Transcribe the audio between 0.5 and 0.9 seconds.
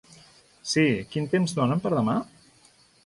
Si,